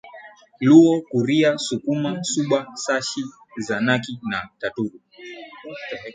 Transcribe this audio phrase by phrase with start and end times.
[0.67, 3.23] Luo Kuria Sukuma Suba Shashi
[3.67, 4.99] Zanaki na Taturu